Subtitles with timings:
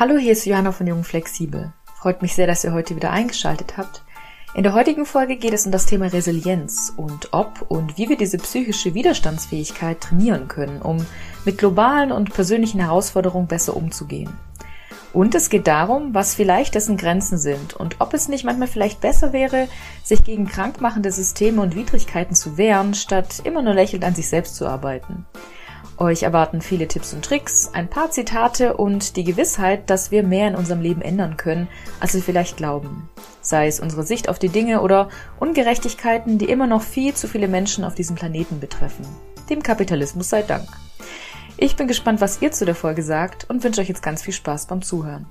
[0.00, 1.72] Hallo, hier ist Johanna von Jung Flexibel.
[1.96, 4.04] Freut mich sehr, dass ihr heute wieder eingeschaltet habt.
[4.54, 8.16] In der heutigen Folge geht es um das Thema Resilienz und ob und wie wir
[8.16, 11.04] diese psychische Widerstandsfähigkeit trainieren können, um
[11.44, 14.32] mit globalen und persönlichen Herausforderungen besser umzugehen.
[15.12, 19.00] Und es geht darum, was vielleicht dessen Grenzen sind und ob es nicht manchmal vielleicht
[19.00, 19.66] besser wäre,
[20.04, 24.54] sich gegen krankmachende Systeme und Widrigkeiten zu wehren, statt immer nur lächelnd an sich selbst
[24.54, 25.26] zu arbeiten.
[26.00, 30.46] Euch erwarten viele Tipps und Tricks, ein paar Zitate und die Gewissheit, dass wir mehr
[30.46, 31.66] in unserem Leben ändern können,
[31.98, 33.08] als wir vielleicht glauben.
[33.40, 35.08] Sei es unsere Sicht auf die Dinge oder
[35.40, 39.04] Ungerechtigkeiten, die immer noch viel zu viele Menschen auf diesem Planeten betreffen.
[39.50, 40.68] Dem Kapitalismus sei Dank.
[41.56, 44.34] Ich bin gespannt, was ihr zu der Folge sagt und wünsche euch jetzt ganz viel
[44.34, 45.26] Spaß beim Zuhören.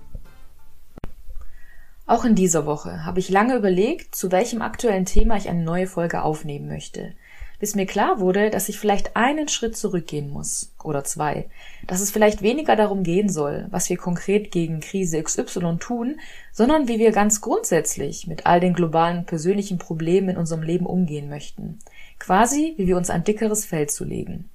[2.06, 5.88] Auch in dieser Woche habe ich lange überlegt, zu welchem aktuellen Thema ich eine neue
[5.88, 7.14] Folge aufnehmen möchte–
[7.60, 11.50] bis mir klar wurde, dass ich vielleicht einen Schritt zurückgehen muss oder zwei,
[11.88, 16.20] dass es vielleicht weniger darum gehen soll, was wir konkret gegen Krise XY tun,
[16.52, 21.30] sondern wie wir ganz grundsätzlich mit all den globalen persönlichen Problemen in unserem Leben umgehen
[21.30, 21.80] möchten,
[22.20, 24.50] quasi wie wir uns ein dickeres Feld zu legen.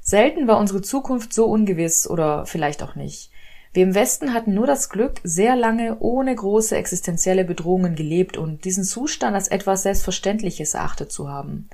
[0.00, 3.30] Selten war unsere Zukunft so ungewiss oder vielleicht auch nicht.
[3.74, 8.64] Wir im Westen hatten nur das Glück, sehr lange ohne große existenzielle Bedrohungen gelebt und
[8.64, 11.68] diesen Zustand als etwas Selbstverständliches erachtet zu haben.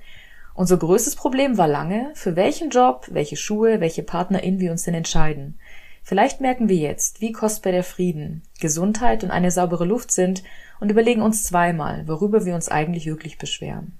[0.57, 4.95] Unser größtes Problem war lange, für welchen Job, welche Schuhe, welche Partnerin wir uns denn
[4.95, 5.59] entscheiden.
[6.05, 10.45] Vielleicht merken wir jetzt, wie kostbar der Frieden, Gesundheit und eine saubere Luft sind
[10.79, 13.99] und überlegen uns zweimal, worüber wir uns eigentlich wirklich beschweren.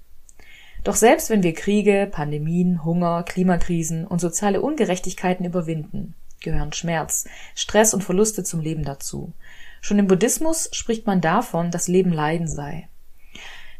[0.85, 7.25] Doch selbst wenn wir Kriege, Pandemien, Hunger, Klimakrisen und soziale Ungerechtigkeiten überwinden, gehören Schmerz,
[7.55, 9.33] Stress und Verluste zum Leben dazu.
[9.81, 12.87] Schon im Buddhismus spricht man davon, dass Leben Leiden sei.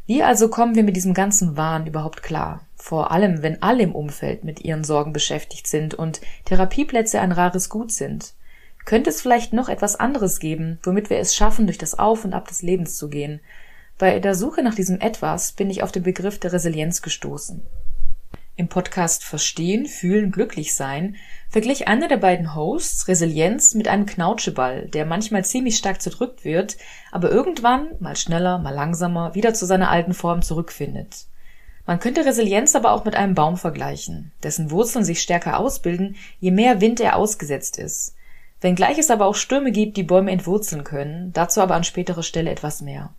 [0.06, 2.64] Wie also kommen wir mit diesem ganzen Wahn überhaupt klar?
[2.76, 7.68] Vor allem, wenn alle im Umfeld mit ihren Sorgen beschäftigt sind und Therapieplätze ein rares
[7.68, 8.34] Gut sind.
[8.84, 12.34] Könnte es vielleicht noch etwas anderes geben, womit wir es schaffen, durch das Auf und
[12.34, 13.40] Ab des Lebens zu gehen?
[13.98, 17.66] Bei der Suche nach diesem Etwas bin ich auf den Begriff der Resilienz gestoßen.
[18.58, 21.16] Im Podcast Verstehen, Fühlen, Glücklich sein
[21.50, 26.78] verglich einer der beiden Hosts Resilienz mit einem Knautscheball, der manchmal ziemlich stark zerdrückt wird,
[27.12, 31.26] aber irgendwann, mal schneller, mal langsamer, wieder zu seiner alten Form zurückfindet.
[31.84, 36.50] Man könnte Resilienz aber auch mit einem Baum vergleichen, dessen Wurzeln sich stärker ausbilden, je
[36.50, 38.16] mehr Wind er ausgesetzt ist.
[38.62, 42.50] Wenngleich es aber auch Stürme gibt, die Bäume entwurzeln können, dazu aber an späterer Stelle
[42.50, 43.14] etwas mehr.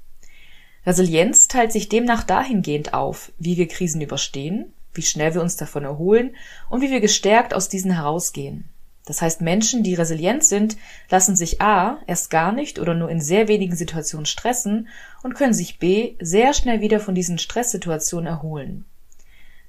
[0.86, 5.84] Resilienz teilt sich demnach dahingehend auf, wie wir Krisen überstehen, wie schnell wir uns davon
[5.84, 6.36] erholen
[6.70, 8.70] und wie wir gestärkt aus diesen herausgehen.
[9.06, 10.76] Das heißt, Menschen, die resilient sind,
[11.10, 12.00] lassen sich a.
[12.08, 14.90] erst gar nicht oder nur in sehr wenigen Situationen stressen
[15.24, 16.16] und können sich b.
[16.20, 18.84] sehr schnell wieder von diesen Stresssituationen erholen.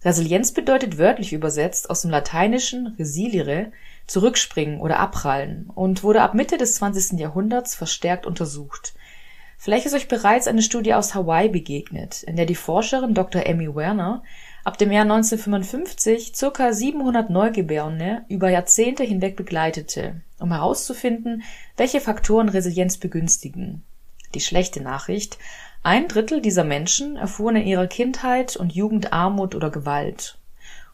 [0.05, 3.72] Resilienz bedeutet wörtlich übersetzt aus dem Lateinischen resilire
[4.06, 7.19] zurückspringen oder abprallen und wurde ab Mitte des 20.
[7.19, 8.94] Jahrhunderts verstärkt untersucht.
[9.56, 13.44] Vielleicht ist euch bereits eine Studie aus Hawaii begegnet, in der die Forscherin Dr.
[13.44, 14.22] Amy Werner
[14.65, 21.43] ab dem Jahr 1955 circa 700 Neugeborene über Jahrzehnte hinweg begleitete, um herauszufinden,
[21.77, 23.83] welche Faktoren Resilienz begünstigen.
[24.35, 25.39] Die schlechte Nachricht
[25.83, 30.39] ein Drittel dieser Menschen erfuhren in ihrer Kindheit und Jugend Armut oder Gewalt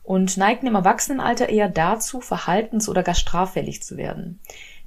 [0.05, 4.39] und neigten im Erwachsenenalter eher dazu, verhaltens- oder gar straffällig zu werden.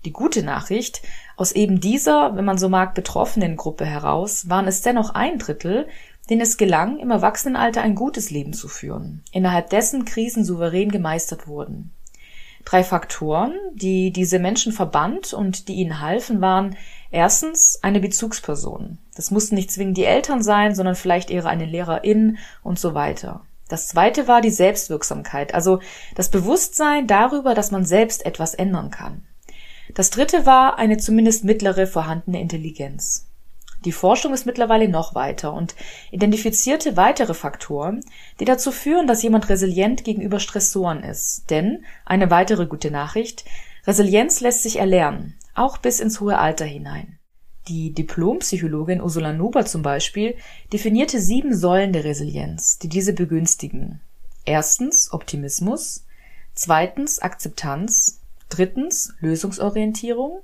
[0.06, 1.02] Die gute Nachricht,
[1.36, 5.88] aus eben dieser, wenn man so mag, betroffenen Gruppe heraus waren es dennoch ein Drittel,
[6.30, 11.48] denen es gelang, im Erwachsenenalter ein gutes Leben zu führen, innerhalb dessen Krisen souverän gemeistert
[11.48, 11.92] wurden.
[12.66, 16.76] Drei Faktoren, die diese Menschen verband und die ihnen halfen, waren
[17.12, 18.98] erstens eine Bezugsperson.
[19.16, 23.46] Das mussten nicht zwingend die Eltern sein, sondern vielleicht eher eine Lehrerin und so weiter.
[23.70, 25.80] Das zweite war die Selbstwirksamkeit, also
[26.16, 29.24] das Bewusstsein darüber, dass man selbst etwas ändern kann.
[29.94, 33.28] Das dritte war eine zumindest mittlere vorhandene Intelligenz.
[33.86, 35.76] Die Forschung ist mittlerweile noch weiter und
[36.12, 38.04] identifizierte weitere Faktoren,
[38.40, 41.50] die dazu führen, dass jemand resilient gegenüber Stressoren ist.
[41.50, 43.46] Denn eine weitere gute Nachricht,
[43.86, 47.20] Resilienz lässt sich erlernen, auch bis ins hohe Alter hinein.
[47.68, 50.36] Die Diplompsychologin Ursula Nuber zum Beispiel
[50.72, 54.02] definierte sieben Säulen der Resilienz, die diese begünstigen.
[54.46, 56.06] Erstens Optimismus,
[56.54, 60.42] zweitens Akzeptanz, drittens Lösungsorientierung,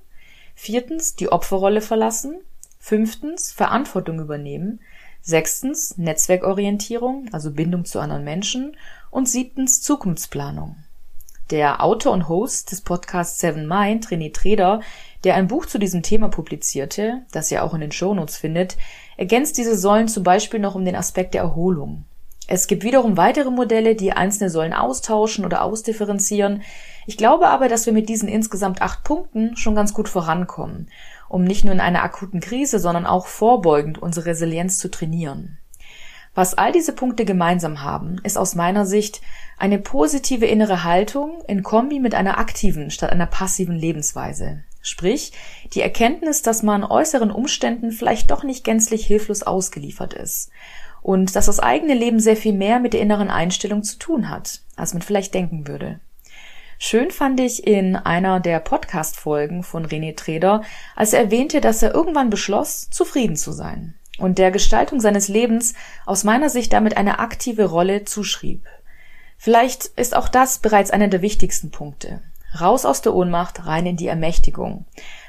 [0.56, 2.42] viertens die Opferrolle verlassen,
[2.86, 4.82] Fünftens Verantwortung übernehmen.
[5.22, 8.76] Sechstens Netzwerkorientierung, also Bindung zu anderen Menschen.
[9.10, 10.76] Und siebtens Zukunftsplanung.
[11.50, 14.82] Der Autor und Host des Podcasts Seven Mind, René Treder,
[15.24, 18.76] der ein Buch zu diesem Thema publizierte, das ihr auch in den Shownotes findet,
[19.16, 22.04] ergänzt diese Säulen zum Beispiel noch um den Aspekt der Erholung.
[22.48, 26.62] Es gibt wiederum weitere Modelle, die einzelne Säulen austauschen oder ausdifferenzieren.
[27.08, 30.90] Ich glaube aber, dass wir mit diesen insgesamt acht Punkten schon ganz gut vorankommen,
[31.34, 35.58] um nicht nur in einer akuten Krise, sondern auch vorbeugend unsere Resilienz zu trainieren.
[36.36, 39.20] Was all diese Punkte gemeinsam haben, ist aus meiner Sicht
[39.58, 44.64] eine positive innere Haltung in Kombi mit einer aktiven statt einer passiven Lebensweise.
[44.84, 45.32] Sprich,
[45.74, 50.52] die Erkenntnis, dass man äußeren Umständen vielleicht doch nicht gänzlich hilflos ausgeliefert ist
[51.02, 54.62] und dass das eigene Leben sehr viel mehr mit der inneren Einstellung zu tun hat,
[54.76, 56.00] als man vielleicht denken würde.
[56.86, 60.64] Schön fand ich in einer der Podcast-Folgen von René Treder,
[60.98, 65.76] als er erwähnte, dass er irgendwann beschloss, zufrieden zu sein und der Gestaltung seines Lebens
[66.06, 68.66] aus meiner Sicht damit eine aktive Rolle zuschrieb.
[69.38, 72.22] Vielleicht ist auch das bereits einer der wichtigsten Punkte.
[72.60, 74.84] Raus aus der Ohnmacht, rein in die Ermächtigung,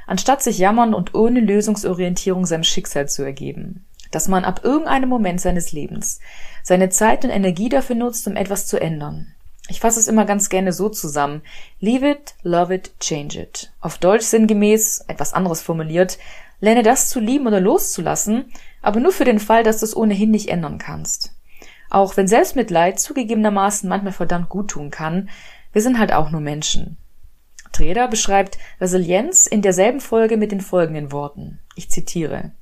[0.08, 3.86] anstatt sich jammern und ohne Lösungsorientierung seinem Schicksal zu ergeben.
[4.10, 6.18] Dass man ab irgendeinem Moment seines Lebens
[6.64, 9.33] seine Zeit und Energie dafür nutzt, um etwas zu ändern.
[9.68, 11.42] Ich fasse es immer ganz gerne so zusammen.
[11.80, 13.72] Leave it, love it, change it.
[13.80, 16.18] Auf Deutsch sinngemäß, etwas anderes formuliert,
[16.60, 18.52] lerne das zu lieben oder loszulassen,
[18.82, 21.34] aber nur für den Fall, dass du es ohnehin nicht ändern kannst.
[21.88, 25.30] Auch wenn Selbstmitleid zugegebenermaßen manchmal verdammt gut tun kann,
[25.72, 26.98] wir sind halt auch nur Menschen.
[27.72, 31.60] Treder beschreibt Resilienz in derselben Folge mit den folgenden Worten.
[31.74, 32.52] Ich zitiere.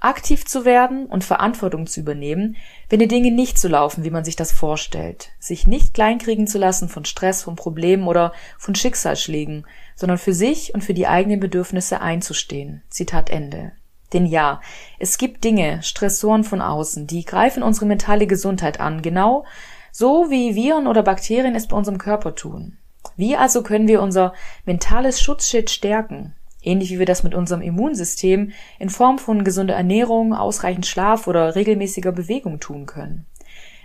[0.00, 2.56] Aktiv zu werden und Verantwortung zu übernehmen,
[2.88, 5.30] wenn die Dinge nicht so laufen, wie man sich das vorstellt.
[5.38, 10.74] Sich nicht kleinkriegen zu lassen von Stress, von Problemen oder von Schicksalsschlägen, sondern für sich
[10.74, 12.82] und für die eigenen Bedürfnisse einzustehen.
[12.88, 13.72] Zitat Ende.
[14.14, 14.60] Denn ja,
[14.98, 19.44] es gibt Dinge, Stressoren von außen, die greifen unsere mentale Gesundheit an, genau
[19.92, 22.78] so wie Viren oder Bakterien es bei unserem Körper tun.
[23.16, 24.32] Wie also können wir unser
[24.64, 26.34] mentales Schutzschild stärken?
[26.62, 31.54] Ähnlich wie wir das mit unserem Immunsystem in Form von gesunder Ernährung, ausreichend Schlaf oder
[31.54, 33.26] regelmäßiger Bewegung tun können.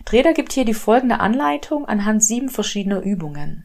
[0.03, 3.63] Treder gibt hier die folgende Anleitung anhand sieben verschiedener Übungen.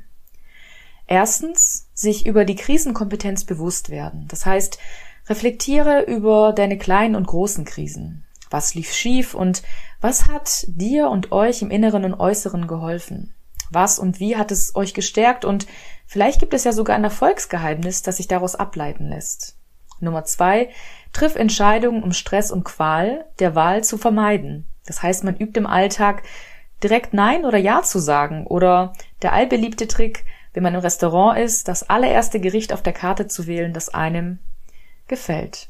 [1.07, 4.27] Erstens, sich über die Krisenkompetenz bewusst werden.
[4.29, 4.79] Das heißt,
[5.29, 8.25] Reflektiere über deine kleinen und großen Krisen.
[8.51, 9.63] Was lief schief und
[10.01, 13.33] was hat dir und euch im Inneren und Äußeren geholfen?
[13.71, 15.67] Was und wie hat es euch gestärkt und
[16.07, 19.57] vielleicht gibt es ja sogar ein Erfolgsgeheimnis, das sich daraus ableiten lässt.
[20.01, 20.71] Nummer zwei,
[21.13, 24.67] triff Entscheidungen, um Stress und Qual der Wahl zu vermeiden.
[24.87, 26.23] Das heißt, man übt im Alltag
[26.83, 31.69] direkt Nein oder Ja zu sagen oder der allbeliebte Trick, wenn man im Restaurant ist,
[31.69, 34.39] das allererste Gericht auf der Karte zu wählen, das einem
[35.07, 35.69] gefällt.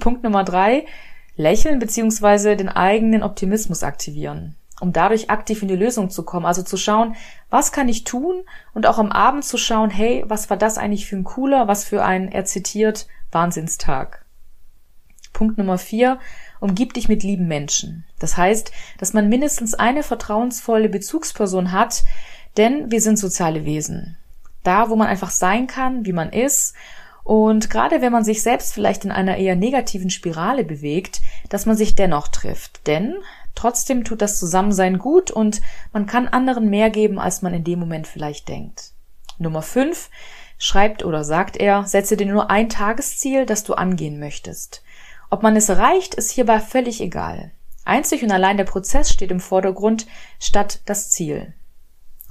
[0.00, 0.86] Punkt Nummer drei,
[1.36, 2.56] lächeln bzw.
[2.56, 7.14] den eigenen Optimismus aktivieren, um dadurch aktiv in die Lösung zu kommen, also zu schauen,
[7.50, 8.42] was kann ich tun
[8.74, 11.84] und auch am Abend zu schauen, hey, was war das eigentlich für ein cooler, was
[11.84, 14.24] für ein, er zitiert, Wahnsinnstag.
[15.32, 16.18] Punkt Nummer vier,
[16.58, 18.04] umgib dich mit lieben Menschen.
[18.18, 22.02] Das heißt, dass man mindestens eine vertrauensvolle Bezugsperson hat,
[22.56, 24.18] denn wir sind soziale Wesen.
[24.64, 26.74] Da, wo man einfach sein kann, wie man ist
[27.24, 31.76] und gerade wenn man sich selbst vielleicht in einer eher negativen Spirale bewegt, dass man
[31.76, 32.86] sich dennoch trifft.
[32.88, 33.14] Denn
[33.54, 35.60] trotzdem tut das Zusammensein gut und
[35.92, 38.92] man kann anderen mehr geben, als man in dem Moment vielleicht denkt.
[39.38, 40.10] Nummer 5
[40.58, 44.82] schreibt oder sagt er, setze dir nur ein Tagesziel, das du angehen möchtest.
[45.30, 47.50] Ob man es erreicht, ist hierbei völlig egal.
[47.84, 50.06] Einzig und allein der Prozess steht im Vordergrund
[50.38, 51.52] statt das Ziel.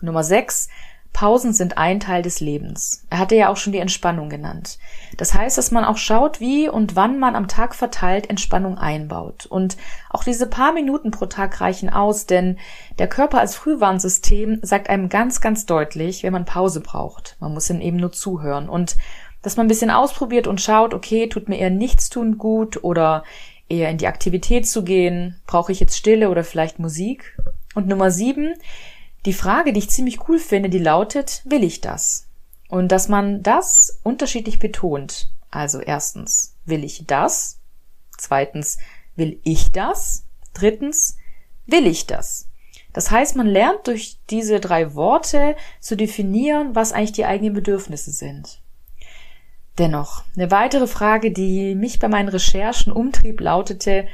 [0.01, 0.69] Nummer 6
[1.13, 3.05] Pausen sind ein Teil des Lebens.
[3.09, 4.79] Er hatte ja auch schon die Entspannung genannt.
[5.17, 9.45] Das heißt, dass man auch schaut, wie und wann man am Tag verteilt Entspannung einbaut.
[9.45, 9.77] Und
[10.09, 12.57] auch diese paar Minuten pro Tag reichen aus, denn
[12.97, 17.35] der Körper als Frühwarnsystem sagt einem ganz, ganz deutlich, wenn man Pause braucht.
[17.39, 18.95] Man muss dann eben nur zuhören und
[19.41, 23.23] dass man ein bisschen ausprobiert und schaut, okay, tut mir eher nichts tun gut oder
[23.69, 27.37] eher in die Aktivität zu gehen, brauche ich jetzt Stille oder vielleicht Musik.
[27.73, 28.53] Und Nummer sieben,
[29.25, 32.27] die Frage, die ich ziemlich cool finde, die lautet, will ich das?
[32.69, 35.29] Und dass man das unterschiedlich betont.
[35.51, 37.59] Also erstens, will ich das?
[38.17, 38.77] Zweitens,
[39.15, 40.25] will ich das?
[40.53, 41.17] Drittens,
[41.65, 42.47] will ich das?
[42.93, 48.11] Das heißt, man lernt durch diese drei Worte zu definieren, was eigentlich die eigenen Bedürfnisse
[48.11, 48.61] sind.
[49.77, 54.07] Dennoch, eine weitere Frage, die mich bei meinen Recherchen umtrieb, lautete,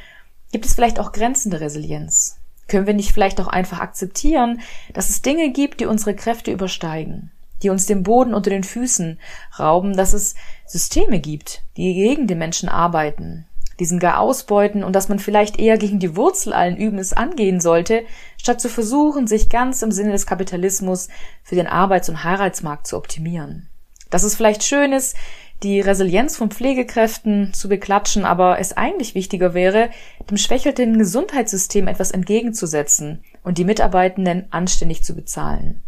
[0.51, 2.39] gibt es vielleicht auch Grenzen der Resilienz?
[2.67, 4.61] Können wir nicht vielleicht auch einfach akzeptieren,
[4.93, 7.31] dass es Dinge gibt, die unsere Kräfte übersteigen,
[7.63, 9.19] die uns den Boden unter den Füßen
[9.57, 13.45] rauben, dass es Systeme gibt, die gegen den Menschen arbeiten,
[13.79, 18.03] diesen gar ausbeuten und dass man vielleicht eher gegen die Wurzel allen Übens angehen sollte,
[18.37, 21.09] statt zu versuchen, sich ganz im Sinne des Kapitalismus
[21.43, 23.69] für den Arbeits- und Heiratsmarkt zu optimieren.
[24.09, 25.15] Dass es vielleicht schön ist,
[25.63, 29.89] die Resilienz von Pflegekräften zu beklatschen, aber es eigentlich wichtiger wäre,
[30.29, 35.81] dem schwächelnden Gesundheitssystem etwas entgegenzusetzen und die Mitarbeitenden anständig zu bezahlen.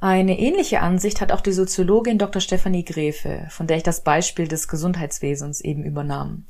[0.00, 2.40] Eine ähnliche Ansicht hat auch die Soziologin Dr.
[2.40, 6.46] Stefanie Gräfe, von der ich das Beispiel des Gesundheitswesens eben übernahm.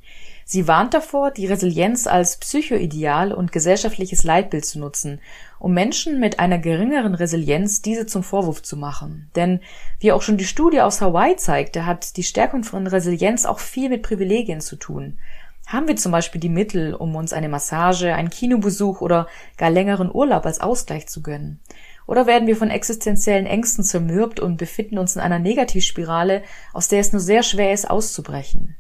[0.53, 5.21] Sie warnt davor, die Resilienz als Psychoideal und gesellschaftliches Leitbild zu nutzen,
[5.61, 9.31] um Menschen mit einer geringeren Resilienz diese zum Vorwurf zu machen.
[9.37, 9.61] Denn,
[10.01, 13.89] wie auch schon die Studie aus Hawaii zeigte, hat die Stärkung von Resilienz auch viel
[13.91, 15.21] mit Privilegien zu tun.
[15.69, 20.13] Haben wir zum Beispiel die Mittel, um uns eine Massage, einen Kinobesuch oder gar längeren
[20.13, 21.61] Urlaub als Ausgleich zu gönnen?
[22.09, 26.43] Oder werden wir von existenziellen Ängsten zermürbt und befinden uns in einer Negativspirale,
[26.73, 28.75] aus der es nur sehr schwer ist, auszubrechen?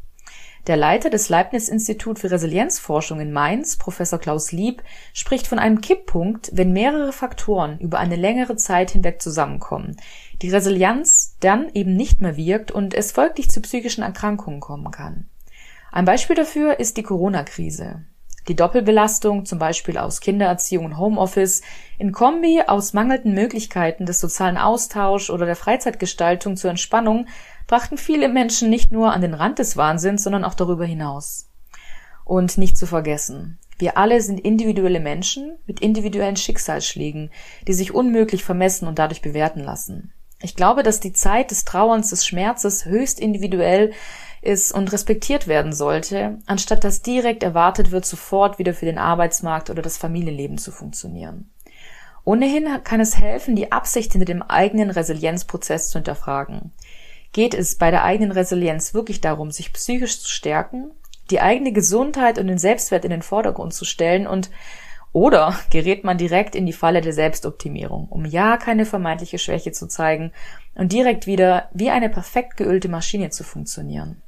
[0.67, 4.83] Der Leiter des Leibniz-Institut für Resilienzforschung in Mainz, Professor Klaus Lieb,
[5.15, 9.97] spricht von einem Kipppunkt, wenn mehrere Faktoren über eine längere Zeit hinweg zusammenkommen,
[10.43, 15.29] die Resilienz dann eben nicht mehr wirkt und es folglich zu psychischen Erkrankungen kommen kann.
[15.93, 18.05] Ein Beispiel dafür ist die Corona-Krise.
[18.49, 21.63] Die Doppelbelastung, zum Beispiel aus Kindererziehung und Homeoffice,
[21.99, 27.27] in Kombi aus mangelnden Möglichkeiten des sozialen Austauschs oder der Freizeitgestaltung zur Entspannung,
[27.71, 31.49] brachten viele Menschen nicht nur an den Rand des Wahnsinns, sondern auch darüber hinaus.
[32.25, 37.31] Und nicht zu vergessen, wir alle sind individuelle Menschen mit individuellen Schicksalsschlägen,
[37.69, 40.13] die sich unmöglich vermessen und dadurch bewerten lassen.
[40.43, 43.93] Ich glaube, dass die Zeit des Trauerns, des Schmerzes höchst individuell
[44.43, 49.71] ist und respektiert werden sollte, anstatt dass direkt erwartet wird, sofort wieder für den Arbeitsmarkt
[49.71, 51.49] oder das Familienleben zu funktionieren.
[52.25, 56.73] Ohnehin kann es helfen, die Absicht hinter dem eigenen Resilienzprozess zu hinterfragen.
[57.33, 60.91] Geht es bei der eigenen Resilienz wirklich darum, sich psychisch zu stärken,
[61.31, 64.51] die eigene Gesundheit und den Selbstwert in den Vordergrund zu stellen und
[65.13, 69.89] oder gerät man direkt in die Falle der Selbstoptimierung, um ja keine vermeintliche Schwäche zu
[69.89, 70.33] zeigen
[70.75, 74.23] und direkt wieder wie eine perfekt geölte Maschine zu funktionieren.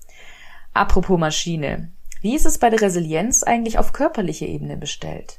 [0.75, 1.90] Apropos Maschine.
[2.21, 5.38] Wie ist es bei der Resilienz eigentlich auf körperlicher Ebene bestellt?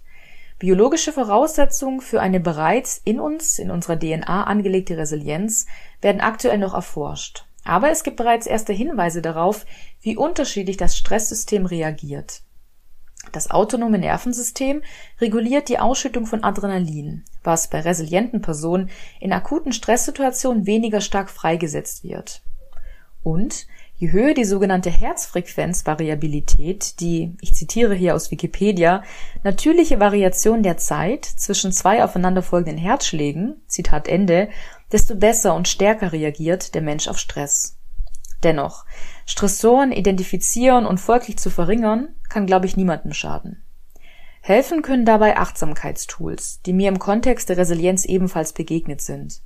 [0.60, 5.66] Biologische Voraussetzungen für eine bereits in uns, in unserer DNA angelegte Resilienz
[6.02, 7.46] werden aktuell noch erforscht.
[7.64, 9.66] Aber es gibt bereits erste Hinweise darauf,
[10.02, 12.42] wie unterschiedlich das Stresssystem reagiert.
[13.32, 14.82] Das autonome Nervensystem
[15.22, 18.90] reguliert die Ausschüttung von Adrenalin, was bei resilienten Personen
[19.20, 22.42] in akuten Stresssituationen weniger stark freigesetzt wird.
[23.24, 29.04] Und je höher die sogenannte Herzfrequenzvariabilität, die, ich zitiere hier aus Wikipedia,
[29.44, 34.50] natürliche Variation der Zeit zwischen zwei aufeinanderfolgenden Herzschlägen, Zitat Ende,
[34.94, 37.78] desto besser und stärker reagiert der Mensch auf Stress.
[38.44, 38.86] Dennoch,
[39.26, 43.64] Stressoren identifizieren und folglich zu verringern, kann, glaube ich, niemandem schaden.
[44.46, 49.42] Helfen können dabei Achtsamkeitstools, die mir im Kontext der Resilienz ebenfalls begegnet sind.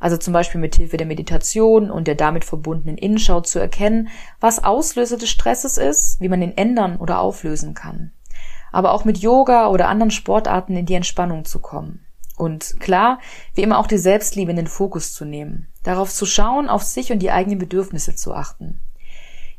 [0.00, 4.08] Also zum Beispiel mit Hilfe der Meditation und der damit verbundenen Innenschau zu erkennen,
[4.40, 8.10] was Auslöser des Stresses ist, wie man ihn ändern oder auflösen kann.
[8.72, 12.04] Aber auch mit Yoga oder anderen Sportarten in die Entspannung zu kommen.
[12.40, 13.18] Und klar,
[13.54, 17.12] wie immer auch die Selbstliebe in den Fokus zu nehmen, darauf zu schauen, auf sich
[17.12, 18.80] und die eigenen Bedürfnisse zu achten.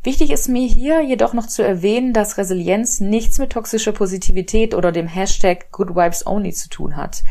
[0.02, 4.92] Wichtig ist mir hier jedoch noch zu erwähnen, dass Resilienz nichts mit toxischer Positivität oder
[4.92, 7.22] dem Hashtag Good Vibes Only zu tun hat.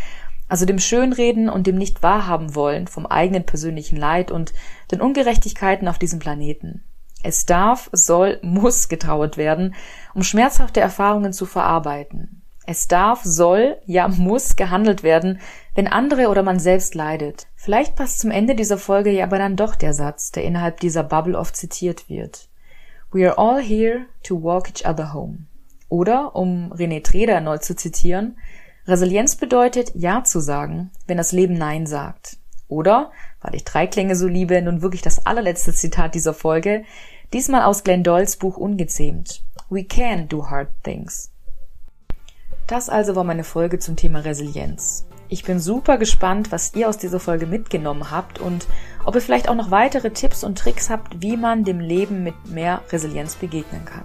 [0.47, 4.53] Also dem Schönreden und dem nicht wahrhaben wollen vom eigenen persönlichen Leid und
[4.93, 6.85] den Ungerechtigkeiten auf diesem Planeten.
[7.25, 9.75] Es darf, soll, muss getrauert werden,
[10.15, 12.40] um schmerzhafte Erfahrungen zu verarbeiten.
[12.71, 15.41] Es darf, soll, ja muss gehandelt werden,
[15.75, 17.49] wenn andere oder man selbst leidet.
[17.57, 21.03] Vielleicht passt zum Ende dieser Folge ja aber dann doch der Satz, der innerhalb dieser
[21.03, 22.49] Bubble oft zitiert wird.
[23.11, 25.47] We are all here to walk each other home.
[25.89, 28.39] Oder, um René Treder erneut zu zitieren,
[28.87, 32.37] Resilienz bedeutet Ja zu sagen, wenn das Leben Nein sagt.
[32.69, 33.11] Oder,
[33.41, 36.85] weil ich drei Klänge so liebe, nun wirklich das allerletzte Zitat dieser Folge,
[37.33, 39.43] diesmal aus Glenn Doyles Buch Ungezähmt.
[39.71, 41.33] We can do hard things.
[42.71, 45.05] Das also war meine Folge zum Thema Resilienz.
[45.29, 48.69] Ich bin super gespannt, was ihr aus dieser Folge mitgenommen habt und
[49.05, 52.35] ob ihr vielleicht auch noch weitere Tipps und Tricks habt, wie man dem Leben mit
[52.47, 54.05] mehr Resilienz begegnen kann.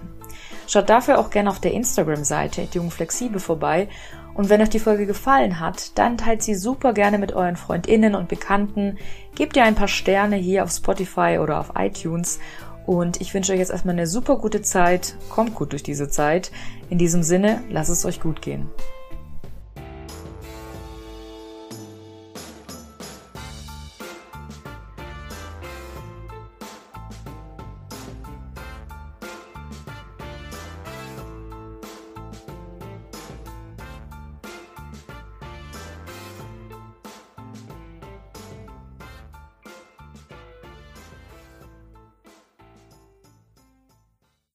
[0.66, 3.88] Schaut dafür auch gerne auf der Instagram-Seite Flexibel vorbei
[4.34, 8.16] und wenn euch die Folge gefallen hat, dann teilt sie super gerne mit euren FreundInnen
[8.16, 8.98] und Bekannten,
[9.36, 12.40] gebt ihr ein paar Sterne hier auf Spotify oder auf iTunes
[12.86, 15.16] und ich wünsche euch jetzt erstmal eine super gute Zeit.
[15.28, 16.50] Kommt gut durch diese Zeit.
[16.88, 18.68] In diesem Sinne, lasst es euch gut gehen.